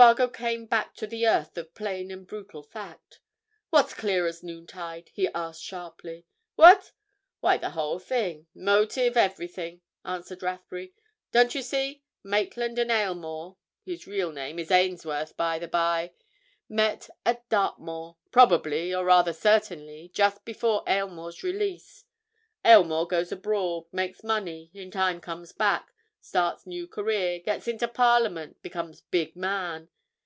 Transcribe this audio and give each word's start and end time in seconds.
Spargo 0.00 0.28
came 0.28 0.64
back 0.64 0.94
to 0.94 1.06
the 1.06 1.26
earth 1.28 1.58
of 1.58 1.74
plain 1.74 2.10
and 2.10 2.26
brutal 2.26 2.62
fact. 2.62 3.20
"What's 3.70 3.92
clear 3.92 4.26
as 4.26 4.42
noontide?" 4.42 5.10
he 5.12 5.28
asked 5.34 5.62
sharply. 5.62 6.24
"What? 6.54 6.92
Why, 7.40 7.58
the 7.58 7.70
whole 7.70 7.98
thing! 7.98 8.46
Motive—everything," 8.54 9.82
answered 10.04 10.42
Rathbury. 10.44 10.94
"Don't 11.32 11.54
you 11.56 11.60
see, 11.60 12.02
Maitland 12.22 12.78
and 12.78 12.90
Aylmore 12.90 13.58
(his 13.84 14.06
real 14.06 14.30
name 14.32 14.58
is 14.60 14.70
Ainsworth, 14.70 15.36
by 15.36 15.58
the 15.58 15.68
by) 15.68 16.12
meet 16.66 17.10
at 17.26 17.46
Dartmoor, 17.50 18.16
probably, 18.30 18.94
or, 18.94 19.04
rather, 19.04 19.32
certainly, 19.34 20.08
just 20.14 20.44
before 20.46 20.82
Aylmore's 20.86 21.42
release. 21.42 22.04
Aylmore 22.64 23.08
goes 23.08 23.32
abroad, 23.32 23.84
makes 23.92 24.24
money, 24.24 24.70
in 24.72 24.90
time 24.92 25.20
comes 25.20 25.52
back, 25.52 25.88
starts 26.22 26.66
new 26.66 26.86
career, 26.86 27.38
gets 27.38 27.66
into 27.66 27.88
Parliament, 27.88 28.60
becomes 28.60 29.00
big 29.00 29.34
man. 29.34 29.88